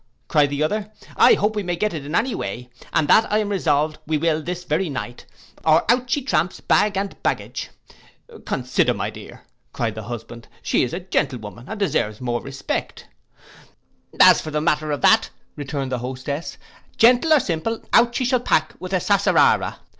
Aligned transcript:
cried 0.27 0.49
the 0.49 0.63
other, 0.63 0.91
'I 1.15 1.35
hope 1.35 1.55
we 1.55 1.61
may 1.61 1.75
get 1.75 1.93
it 1.93 2.11
any 2.11 2.33
way; 2.33 2.71
and 2.91 3.07
that 3.07 3.31
I 3.31 3.37
am 3.37 3.49
resolved 3.49 3.99
we 4.07 4.17
will 4.17 4.41
this 4.41 4.63
very 4.63 4.89
night, 4.89 5.27
or 5.63 5.85
out 5.91 6.09
she 6.09 6.23
tramps, 6.23 6.59
bag 6.59 6.97
and 6.97 7.21
baggage.'—'Consider, 7.21 8.95
my 8.95 9.11
dear,' 9.11 9.43
cried 9.73 9.93
the 9.93 10.01
husband, 10.01 10.47
'she 10.63 10.81
is 10.81 10.91
a 10.93 10.99
gentlewoman, 11.01 11.69
and 11.69 11.79
deserves 11.79 12.19
more 12.19 12.41
respect.'—'As 12.41 14.41
for 14.41 14.49
the 14.49 14.59
matter 14.59 14.89
of 14.91 15.01
that,' 15.01 15.29
returned 15.55 15.91
the 15.91 15.99
hostess, 15.99 16.57
'gentle 16.97 17.31
or 17.31 17.39
simple, 17.39 17.83
out 17.93 18.15
she 18.15 18.25
shall 18.25 18.39
pack 18.39 18.73
with 18.79 18.93
a 18.93 18.99
sassarara. 18.99 19.81